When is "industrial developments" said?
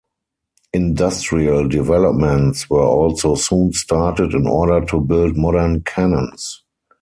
0.73-2.67